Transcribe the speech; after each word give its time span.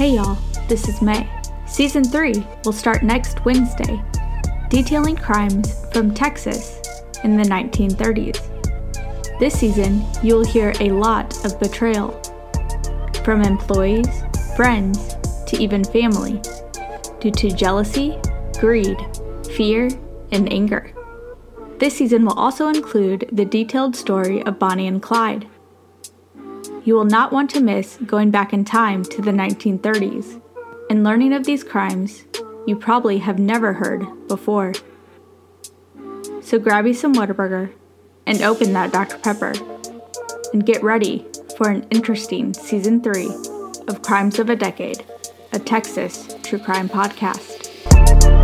Hey 0.00 0.14
y'all, 0.14 0.38
this 0.66 0.88
is 0.88 1.02
May. 1.02 1.28
Season 1.66 2.02
3 2.02 2.46
will 2.64 2.72
start 2.72 3.02
next 3.02 3.44
Wednesday, 3.44 4.02
detailing 4.70 5.14
crimes 5.14 5.84
from 5.92 6.14
Texas 6.14 6.80
in 7.22 7.36
the 7.36 7.42
1930s. 7.42 8.40
This 9.38 9.58
season, 9.58 10.02
you'll 10.22 10.44
hear 10.44 10.72
a 10.80 10.90
lot 10.90 11.44
of 11.44 11.60
betrayal 11.60 12.18
from 13.24 13.42
employees, 13.42 14.08
friends, 14.56 15.16
to 15.46 15.58
even 15.58 15.84
family 15.84 16.40
due 17.20 17.30
to 17.30 17.50
jealousy, 17.50 18.18
greed, 18.58 18.96
fear, 19.54 19.90
and 20.32 20.50
anger. 20.50 20.94
This 21.80 21.96
season 21.96 22.26
will 22.26 22.38
also 22.38 22.68
include 22.68 23.26
the 23.32 23.46
detailed 23.46 23.96
story 23.96 24.42
of 24.42 24.58
Bonnie 24.58 24.86
and 24.86 25.00
Clyde. 25.00 25.48
You 26.84 26.94
will 26.94 27.06
not 27.06 27.32
want 27.32 27.48
to 27.50 27.60
miss 27.60 27.96
going 28.04 28.30
back 28.30 28.52
in 28.52 28.66
time 28.66 29.02
to 29.04 29.22
the 29.22 29.30
1930s 29.30 30.42
and 30.90 31.02
learning 31.02 31.32
of 31.32 31.44
these 31.44 31.64
crimes 31.64 32.24
you 32.66 32.76
probably 32.76 33.16
have 33.18 33.38
never 33.38 33.72
heard 33.72 34.06
before. 34.28 34.74
So 36.42 36.58
grab 36.58 36.86
you 36.86 36.92
some 36.92 37.14
Whataburger 37.14 37.72
and 38.26 38.42
open 38.42 38.74
that 38.74 38.92
Dr. 38.92 39.16
Pepper 39.16 39.54
and 40.52 40.66
get 40.66 40.82
ready 40.82 41.26
for 41.56 41.70
an 41.70 41.86
interesting 41.90 42.52
season 42.52 43.00
3 43.00 43.26
of 43.88 44.02
Crimes 44.02 44.38
of 44.38 44.50
a 44.50 44.56
Decade, 44.56 45.02
a 45.54 45.58
Texas 45.58 46.36
true 46.42 46.58
crime 46.58 46.90
podcast. 46.90 48.39